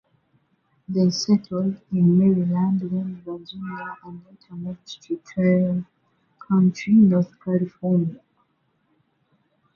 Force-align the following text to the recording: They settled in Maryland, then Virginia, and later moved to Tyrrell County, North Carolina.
They 0.89 1.11
settled 1.11 1.79
in 1.91 2.17
Maryland, 2.17 2.79
then 2.81 3.21
Virginia, 3.23 3.95
and 4.03 4.25
later 4.25 4.55
moved 4.55 5.03
to 5.03 5.17
Tyrrell 5.17 5.85
County, 6.49 6.93
North 6.93 7.39
Carolina. 7.39 8.19